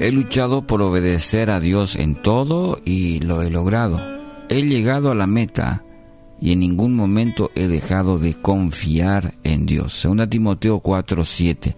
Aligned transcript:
He 0.00 0.12
luchado 0.12 0.66
por 0.66 0.80
obedecer 0.80 1.50
a 1.50 1.60
Dios 1.60 1.94
en 1.94 2.14
todo 2.14 2.80
y 2.86 3.20
lo 3.20 3.42
he 3.42 3.50
logrado. 3.50 4.00
He 4.48 4.62
llegado 4.62 5.10
a 5.10 5.14
la 5.14 5.26
meta 5.26 5.84
y 6.40 6.52
en 6.52 6.60
ningún 6.60 6.96
momento 6.96 7.50
he 7.54 7.68
dejado 7.68 8.16
de 8.16 8.32
confiar 8.32 9.34
en 9.44 9.66
Dios. 9.66 9.92
Segunda 9.92 10.26
Timoteo 10.26 10.80
4:7. 10.80 11.76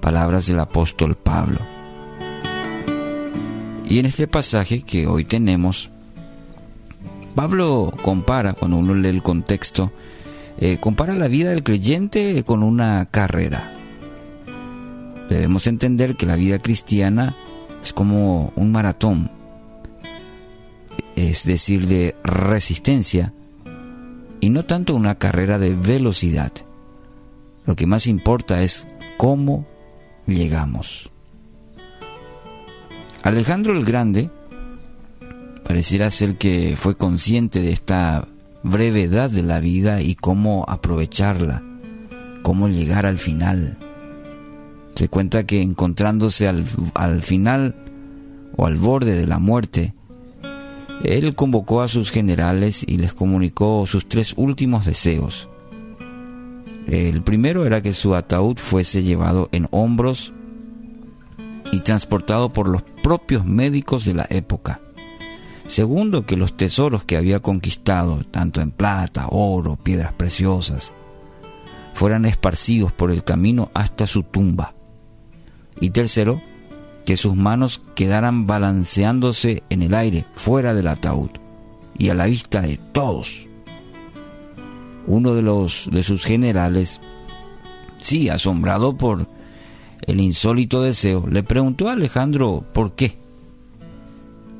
Palabras 0.00 0.46
del 0.46 0.58
apóstol 0.58 1.16
Pablo. 1.16 1.60
Y 3.84 3.98
en 3.98 4.06
este 4.06 4.26
pasaje 4.26 4.80
que 4.80 5.06
hoy 5.06 5.26
tenemos, 5.26 5.90
Pablo 7.34 7.92
compara, 8.02 8.54
cuando 8.54 8.78
uno 8.78 8.94
lee 8.94 9.08
el 9.08 9.22
contexto, 9.22 9.92
eh, 10.56 10.78
compara 10.80 11.14
la 11.14 11.28
vida 11.28 11.50
del 11.50 11.62
creyente 11.62 12.42
con 12.42 12.62
una 12.62 13.04
carrera. 13.10 13.73
Debemos 15.28 15.66
entender 15.66 16.16
que 16.16 16.26
la 16.26 16.36
vida 16.36 16.58
cristiana 16.58 17.34
es 17.82 17.92
como 17.92 18.52
un 18.56 18.72
maratón, 18.72 19.30
es 21.16 21.44
decir, 21.44 21.86
de 21.86 22.14
resistencia, 22.22 23.32
y 24.40 24.50
no 24.50 24.64
tanto 24.64 24.94
una 24.94 25.16
carrera 25.16 25.58
de 25.58 25.74
velocidad. 25.74 26.52
Lo 27.66 27.76
que 27.76 27.86
más 27.86 28.06
importa 28.06 28.62
es 28.62 28.86
cómo 29.16 29.66
llegamos. 30.26 31.10
Alejandro 33.22 33.72
el 33.72 33.86
Grande 33.86 34.30
pareciera 35.64 36.10
ser 36.10 36.36
que 36.36 36.76
fue 36.76 36.96
consciente 36.96 37.60
de 37.60 37.72
esta 37.72 38.28
brevedad 38.62 39.30
de 39.30 39.42
la 39.42 39.60
vida 39.60 40.02
y 40.02 40.14
cómo 40.14 40.64
aprovecharla, 40.68 41.62
cómo 42.42 42.68
llegar 42.68 43.06
al 43.06 43.18
final. 43.18 43.78
Se 44.94 45.08
cuenta 45.08 45.44
que 45.44 45.60
encontrándose 45.60 46.48
al, 46.48 46.64
al 46.94 47.22
final 47.22 47.74
o 48.56 48.66
al 48.66 48.76
borde 48.76 49.14
de 49.14 49.26
la 49.26 49.38
muerte, 49.38 49.94
él 51.02 51.34
convocó 51.34 51.82
a 51.82 51.88
sus 51.88 52.10
generales 52.10 52.84
y 52.86 52.98
les 52.98 53.12
comunicó 53.12 53.84
sus 53.86 54.08
tres 54.08 54.34
últimos 54.36 54.86
deseos. 54.86 55.48
El 56.86 57.22
primero 57.22 57.66
era 57.66 57.82
que 57.82 57.92
su 57.92 58.14
ataúd 58.14 58.58
fuese 58.58 59.02
llevado 59.02 59.48
en 59.52 59.68
hombros 59.70 60.32
y 61.72 61.80
transportado 61.80 62.52
por 62.52 62.68
los 62.68 62.82
propios 62.82 63.44
médicos 63.44 64.04
de 64.04 64.14
la 64.14 64.26
época. 64.30 64.80
Segundo, 65.66 66.26
que 66.26 66.36
los 66.36 66.56
tesoros 66.56 67.04
que 67.04 67.16
había 67.16 67.40
conquistado, 67.40 68.22
tanto 68.30 68.60
en 68.60 68.70
plata, 68.70 69.28
oro, 69.30 69.76
piedras 69.76 70.12
preciosas, 70.12 70.92
fueran 71.94 72.26
esparcidos 72.26 72.92
por 72.92 73.10
el 73.10 73.24
camino 73.24 73.70
hasta 73.72 74.06
su 74.06 74.22
tumba. 74.24 74.73
Y 75.80 75.90
tercero, 75.90 76.40
que 77.04 77.16
sus 77.16 77.36
manos 77.36 77.82
quedaran 77.94 78.46
balanceándose 78.46 79.62
en 79.68 79.82
el 79.82 79.94
aire 79.94 80.24
fuera 80.34 80.74
del 80.74 80.88
ataúd 80.88 81.30
y 81.98 82.08
a 82.08 82.14
la 82.14 82.26
vista 82.26 82.60
de 82.62 82.78
todos. 82.92 83.46
Uno 85.06 85.34
de 85.34 85.42
los 85.42 85.88
de 85.92 86.02
sus 86.02 86.24
generales, 86.24 87.00
sí, 88.00 88.30
asombrado 88.30 88.96
por 88.96 89.28
el 90.06 90.20
insólito 90.20 90.82
deseo, 90.82 91.26
le 91.28 91.42
preguntó 91.42 91.88
a 91.88 91.92
Alejandro 91.92 92.64
por 92.72 92.94
qué. 92.94 93.18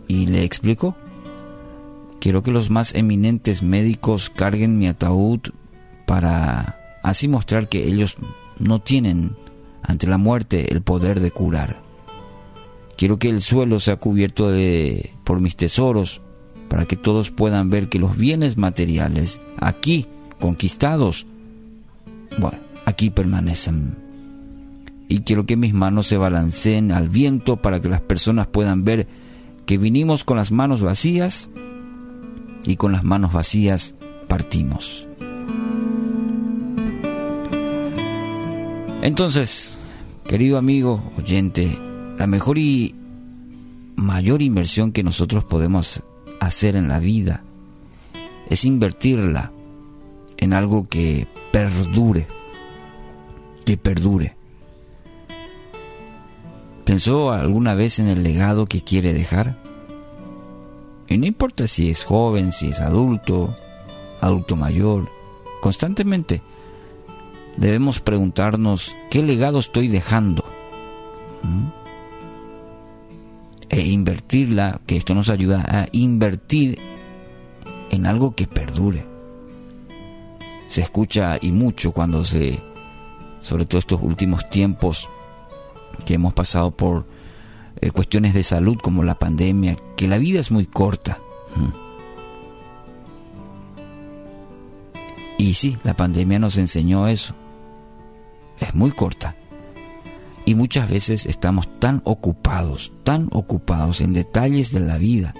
Y 0.06 0.26
le 0.26 0.44
explicó, 0.44 0.96
quiero 2.20 2.42
que 2.42 2.50
los 2.50 2.68
más 2.68 2.94
eminentes 2.94 3.62
médicos 3.62 4.30
carguen 4.30 4.78
mi 4.78 4.86
ataúd 4.86 5.40
para 6.06 6.78
así 7.02 7.26
mostrar 7.26 7.68
que 7.70 7.86
ellos 7.86 8.16
no 8.58 8.80
tienen 8.80 9.34
ante 9.84 10.06
la 10.06 10.18
muerte 10.18 10.72
el 10.72 10.82
poder 10.82 11.20
de 11.20 11.30
curar. 11.30 11.82
Quiero 12.96 13.18
que 13.18 13.28
el 13.28 13.40
suelo 13.40 13.80
sea 13.80 13.96
cubierto 13.96 14.50
de, 14.50 15.12
por 15.24 15.40
mis 15.40 15.56
tesoros, 15.56 16.22
para 16.68 16.86
que 16.86 16.96
todos 16.96 17.30
puedan 17.30 17.70
ver 17.70 17.88
que 17.88 17.98
los 17.98 18.16
bienes 18.16 18.56
materiales 18.56 19.40
aquí 19.60 20.06
conquistados, 20.40 21.26
bueno, 22.38 22.58
aquí 22.84 23.10
permanecen. 23.10 23.96
Y 25.08 25.20
quiero 25.20 25.46
que 25.46 25.56
mis 25.56 25.74
manos 25.74 26.06
se 26.06 26.16
balanceen 26.16 26.90
al 26.90 27.08
viento 27.08 27.56
para 27.56 27.80
que 27.80 27.88
las 27.88 28.00
personas 28.00 28.46
puedan 28.46 28.84
ver 28.84 29.06
que 29.66 29.78
vinimos 29.78 30.24
con 30.24 30.36
las 30.36 30.50
manos 30.50 30.82
vacías 30.82 31.50
y 32.64 32.76
con 32.76 32.92
las 32.92 33.04
manos 33.04 33.32
vacías 33.32 33.94
partimos. 34.28 35.06
Entonces, 39.04 39.78
querido 40.26 40.56
amigo, 40.56 41.12
oyente, 41.18 41.78
la 42.16 42.26
mejor 42.26 42.56
y 42.56 42.94
mayor 43.96 44.40
inversión 44.40 44.92
que 44.92 45.02
nosotros 45.02 45.44
podemos 45.44 46.02
hacer 46.40 46.74
en 46.74 46.88
la 46.88 47.00
vida 47.00 47.44
es 48.48 48.64
invertirla 48.64 49.52
en 50.38 50.54
algo 50.54 50.88
que 50.88 51.28
perdure, 51.52 52.26
que 53.66 53.76
perdure. 53.76 54.38
¿Pensó 56.86 57.30
alguna 57.30 57.74
vez 57.74 57.98
en 57.98 58.06
el 58.08 58.22
legado 58.22 58.64
que 58.64 58.80
quiere 58.80 59.12
dejar? 59.12 59.58
Y 61.08 61.18
no 61.18 61.26
importa 61.26 61.68
si 61.68 61.90
es 61.90 62.04
joven, 62.04 62.52
si 62.52 62.68
es 62.68 62.80
adulto, 62.80 63.54
adulto 64.22 64.56
mayor, 64.56 65.10
constantemente 65.60 66.40
debemos 67.56 68.00
preguntarnos 68.00 68.94
qué 69.10 69.22
legado 69.22 69.58
estoy 69.58 69.88
dejando. 69.88 70.44
¿Mm? 71.42 71.84
e 73.74 73.80
invertirla, 73.80 74.80
que 74.86 74.96
esto 74.96 75.14
nos 75.14 75.28
ayuda 75.28 75.64
a 75.66 75.88
invertir 75.90 76.78
en 77.90 78.06
algo 78.06 78.36
que 78.36 78.46
perdure. 78.46 79.04
Se 80.68 80.82
escucha 80.82 81.38
y 81.40 81.50
mucho 81.50 81.90
cuando 81.90 82.22
se, 82.22 82.60
sobre 83.40 83.64
todo 83.64 83.80
estos 83.80 84.00
últimos 84.00 84.48
tiempos 84.48 85.08
que 86.04 86.14
hemos 86.14 86.34
pasado 86.34 86.70
por 86.70 87.04
eh, 87.80 87.90
cuestiones 87.90 88.32
de 88.32 88.44
salud 88.44 88.78
como 88.80 89.02
la 89.02 89.18
pandemia, 89.18 89.76
que 89.96 90.06
la 90.06 90.18
vida 90.18 90.38
es 90.38 90.52
muy 90.52 90.66
corta. 90.66 91.18
Y 95.36 95.54
sí, 95.54 95.76
la 95.82 95.94
pandemia 95.94 96.38
nos 96.38 96.56
enseñó 96.58 97.08
eso. 97.08 97.34
Muy 98.74 98.90
corta. 98.90 99.36
Y 100.44 100.54
muchas 100.54 100.90
veces 100.90 101.24
estamos 101.24 101.68
tan 101.80 102.02
ocupados, 102.04 102.92
tan 103.02 103.28
ocupados 103.32 104.02
en 104.02 104.12
detalles 104.12 104.72
de 104.72 104.80
la 104.80 104.98
vida, 104.98 105.32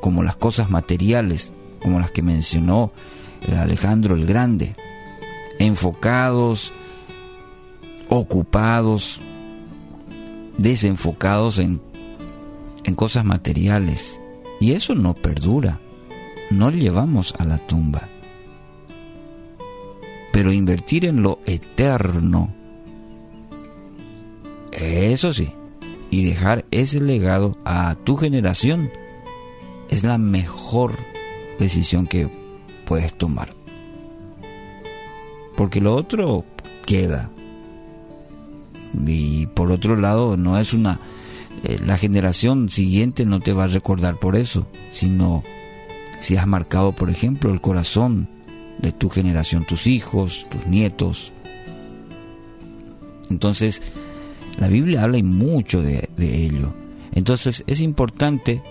como 0.00 0.22
las 0.22 0.36
cosas 0.36 0.70
materiales, 0.70 1.52
como 1.82 1.98
las 1.98 2.12
que 2.12 2.22
mencionó 2.22 2.92
Alejandro 3.58 4.14
el 4.14 4.26
Grande, 4.26 4.76
enfocados, 5.58 6.72
ocupados, 8.08 9.20
desenfocados 10.58 11.58
en, 11.58 11.80
en 12.84 12.94
cosas 12.94 13.24
materiales. 13.24 14.20
Y 14.60 14.72
eso 14.72 14.94
no 14.94 15.14
perdura, 15.14 15.80
no 16.50 16.70
llevamos 16.70 17.34
a 17.38 17.44
la 17.44 17.58
tumba. 17.58 18.08
Pero 20.34 20.52
invertir 20.52 21.04
en 21.04 21.22
lo 21.22 21.38
eterno, 21.46 22.52
eso 24.72 25.32
sí, 25.32 25.52
y 26.10 26.24
dejar 26.24 26.64
ese 26.72 27.00
legado 27.00 27.56
a 27.64 27.94
tu 28.02 28.16
generación 28.16 28.90
es 29.88 30.02
la 30.02 30.18
mejor 30.18 30.96
decisión 31.60 32.08
que 32.08 32.28
puedes 32.84 33.14
tomar. 33.14 33.54
Porque 35.56 35.80
lo 35.80 35.94
otro 35.94 36.44
queda. 36.84 37.30
Y 39.06 39.46
por 39.46 39.70
otro 39.70 39.94
lado, 39.94 40.36
no 40.36 40.58
es 40.58 40.74
una... 40.74 40.98
Eh, 41.62 41.78
la 41.86 41.96
generación 41.96 42.70
siguiente 42.70 43.24
no 43.24 43.38
te 43.38 43.52
va 43.52 43.64
a 43.64 43.68
recordar 43.68 44.18
por 44.18 44.34
eso, 44.34 44.66
sino 44.90 45.44
si 46.18 46.36
has 46.36 46.48
marcado, 46.48 46.90
por 46.90 47.08
ejemplo, 47.08 47.52
el 47.52 47.60
corazón 47.60 48.33
de 48.78 48.92
tu 48.92 49.08
generación, 49.08 49.64
tus 49.64 49.86
hijos, 49.86 50.46
tus 50.50 50.66
nietos. 50.66 51.32
Entonces, 53.30 53.82
la 54.58 54.68
Biblia 54.68 55.02
habla 55.02 55.22
mucho 55.22 55.82
de, 55.82 56.08
ello. 56.18 56.72
Entonces 57.12 57.64
es 57.66 57.80
importante 57.80 58.62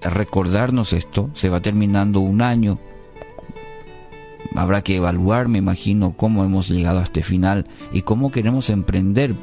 recordarnos 0.00 0.92
esto. 0.92 1.30
Se 1.34 1.48
va 1.48 1.60
terminando 1.60 2.20
un 2.20 2.42
año. 2.42 2.78
Habrá 4.54 4.82
que 4.82 4.96
evaluar, 4.96 5.48
me 5.48 5.58
imagino, 5.58 6.16
cómo 6.16 6.44
hemos 6.44 6.68
llegado 6.68 7.00
a 7.00 7.02
este 7.02 7.22
final 7.22 7.66
y 7.92 8.02
cómo 8.02 8.30
queremos 8.30 8.70
emprender 8.70 9.34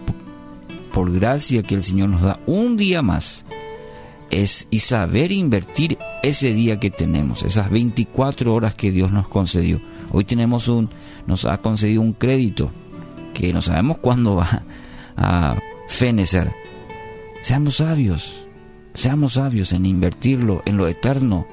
por 0.92 1.12
gracia 1.12 1.62
que 1.62 1.76
el 1.76 1.84
Señor 1.84 2.10
nos 2.10 2.22
da 2.22 2.40
un 2.48 2.78
día 2.78 3.02
más. 3.02 3.46
Es 4.34 4.68
y 4.72 4.80
saber 4.80 5.32
invertir 5.32 6.00
ese 6.24 6.56
día 6.56 6.80
que 6.80 6.90
tenemos, 6.90 7.44
esas 7.44 7.70
24 7.70 8.52
horas 8.52 8.74
que 8.74 8.92
Dios 8.92 9.12
nos 9.12 9.28
concedió. 9.28 9.80
Hoy 10.12 10.26
tenemos 10.26 10.68
un, 10.68 10.90
nos 11.28 11.46
ha 11.46 11.60
concedido 11.60 12.02
un 12.02 12.14
crédito 12.14 12.72
que 13.36 13.54
no 13.54 13.62
sabemos 13.62 14.00
cuándo 14.00 14.38
va, 14.38 14.64
a 15.16 15.56
fenecer. 15.88 16.52
Seamos 17.44 17.76
sabios, 17.76 18.48
seamos 18.96 19.34
sabios 19.34 19.72
en 19.72 19.86
invertirlo 19.86 20.64
en 20.66 20.78
lo 20.78 20.88
eterno. 20.88 21.46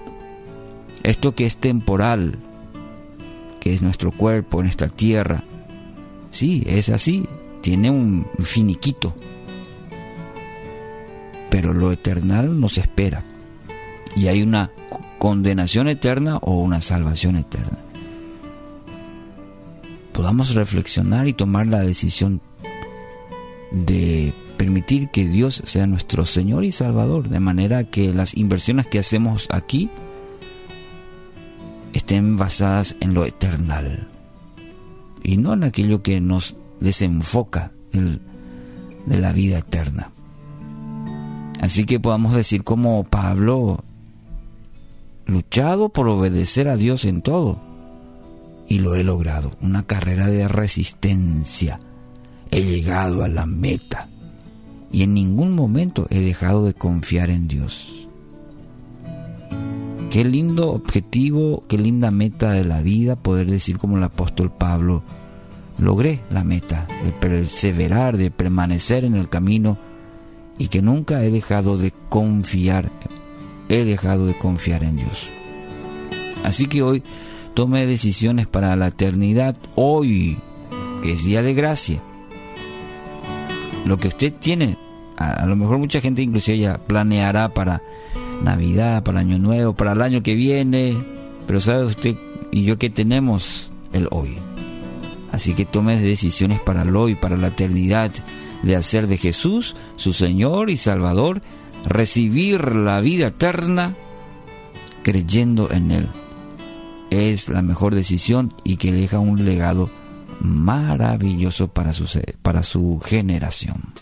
Esto 1.03 1.35
que 1.35 1.45
es 1.45 1.59
temporal, 1.59 2.39
que 3.61 3.75
es 3.75 3.83
nuestro 3.83 4.11
cuerpo, 4.11 4.63
nuestra 4.63 4.89
tierra, 4.89 5.45
sí, 6.31 6.63
es 6.67 6.89
así, 6.89 7.27
tiene 7.61 7.91
un 7.91 8.27
finiquito. 8.39 9.15
Pero 11.51 11.73
lo 11.73 11.93
eternal 11.93 12.59
nos 12.61 12.79
espera. 12.79 13.23
Y 14.17 14.29
hay 14.29 14.43
una 14.43 14.71
condenación 15.19 15.89
eterna 15.89 16.39
o 16.39 16.61
una 16.61 16.81
salvación 16.81 17.37
eterna. 17.37 17.79
Podamos 20.13 20.55
reflexionar 20.55 21.29
y 21.29 21.33
tomar 21.33 21.67
la 21.67 21.81
decisión 21.81 22.41
de 23.71 24.35
permitir 24.57 25.09
que 25.09 25.27
Dios 25.27 25.63
sea 25.65 25.87
nuestro 25.87 26.27
Señor 26.27 26.65
y 26.65 26.73
Salvador, 26.73 27.29
de 27.29 27.41
manera 27.41 27.85
que 27.85 28.13
las 28.13 28.37
inversiones 28.37 28.87
que 28.87 28.99
hacemos 28.99 29.49
aquí 29.51 29.89
estén 31.93 32.37
basadas 32.37 32.97
en 33.01 33.15
lo 33.15 33.25
eternal 33.25 34.09
y 35.23 35.37
no 35.37 35.55
en 35.55 35.65
aquello 35.65 36.03
que 36.03 36.21
nos 36.21 36.57
desenfoca 36.81 37.73
de 37.93 39.19
la 39.19 39.33
vida 39.33 39.59
eterna. 39.59 40.11
Así 41.61 41.85
que 41.85 42.01
podamos 42.01 42.35
decir 42.35 42.65
como 42.65 43.05
Pablo, 43.05 43.85
luchado 45.27 45.91
por 45.91 46.09
obedecer 46.09 46.69
a 46.69 46.77
Dios 46.77 47.05
en 47.05 47.21
todo, 47.21 47.61
y 48.67 48.79
lo 48.79 48.95
he 48.95 49.05
logrado, 49.05 49.53
una 49.61 49.83
carrera 49.83 50.29
de 50.29 50.49
resistencia, 50.49 51.79
he 52.51 52.63
llegado 52.63 53.23
a 53.25 53.29
la 53.29 53.45
meta, 53.45 54.09
y 54.91 55.03
en 55.03 55.13
ningún 55.13 55.55
momento 55.55 56.07
he 56.09 56.21
dejado 56.21 56.65
de 56.65 56.73
confiar 56.73 57.29
en 57.29 57.47
Dios. 57.47 58.09
Qué 60.09 60.25
lindo 60.25 60.73
objetivo, 60.73 61.63
qué 61.69 61.77
linda 61.77 62.11
meta 62.11 62.53
de 62.53 62.65
la 62.65 62.81
vida 62.81 63.17
poder 63.17 63.51
decir 63.51 63.77
como 63.77 63.99
el 63.99 64.03
apóstol 64.03 64.51
Pablo, 64.51 65.03
logré 65.77 66.23
la 66.31 66.43
meta 66.43 66.89
de 67.05 67.13
perseverar, 67.13 68.17
de 68.17 68.31
permanecer 68.31 69.05
en 69.05 69.15
el 69.15 69.29
camino 69.29 69.90
y 70.61 70.69
que 70.69 70.83
nunca 70.83 71.25
he 71.25 71.31
dejado 71.31 71.79
de 71.79 71.91
confiar, 72.11 72.93
he 73.71 73.83
dejado 73.83 74.27
de 74.27 74.37
confiar 74.37 74.85
en 74.85 74.97
Dios. 74.97 75.31
Así 76.45 76.67
que 76.67 76.83
hoy 76.83 77.03
tome 77.55 77.87
decisiones 77.87 78.47
para 78.47 78.77
la 78.77 78.89
eternidad, 78.89 79.57
hoy, 79.75 80.37
que 81.03 81.15
es 81.15 81.25
día 81.25 81.41
de 81.41 81.55
gracia. 81.55 82.03
Lo 83.87 83.97
que 83.97 84.09
usted 84.09 84.35
tiene, 84.35 84.77
a, 85.17 85.47
lo 85.47 85.57
mejor 85.57 85.79
mucha 85.79 86.03
gente 86.03 86.21
inclusive 86.21 86.59
ya 86.59 86.77
planeará 86.77 87.55
para 87.55 87.81
Navidad, 88.45 89.03
para 89.03 89.21
Año 89.21 89.39
Nuevo, 89.39 89.73
para 89.73 89.93
el 89.93 90.03
año 90.03 90.23
que 90.23 90.35
viene, 90.35 90.95
pero 91.47 91.63
sabe 91.63 91.85
usted 91.85 92.17
y 92.53 92.65
yo 92.65 92.77
que 92.77 92.91
tenemos 92.91 93.71
el 93.95 94.09
hoy. 94.11 94.37
Así 95.33 95.55
que 95.55 95.65
tome 95.65 95.99
decisiones 95.99 96.61
para 96.61 96.83
el 96.83 96.95
hoy, 96.95 97.15
para 97.15 97.39
la 97.39 97.49
eternidad, 97.49 98.11
de 98.63 98.77
hacer 98.77 99.07
de 99.07 99.17
Jesús 99.17 99.77
su 99.97 100.13
Señor 100.13 100.71
y 100.71 100.77
Salvador, 100.77 101.41
recibir 101.87 102.75
la 102.75 103.01
vida 103.01 103.29
eterna 103.29 103.97
creyendo 105.03 105.71
en 105.71 105.91
Él. 105.91 106.09
Es 107.11 107.49
la 107.49 107.63
mejor 107.63 107.95
decisión 107.95 108.53
y 108.65 108.77
que 108.77 108.93
deja 108.93 109.19
un 109.19 109.45
legado 109.45 109.91
maravilloso 110.41 111.69
para 111.69 111.93
su, 111.93 112.07
para 112.43 112.63
su 112.63 113.01
generación. 113.01 113.95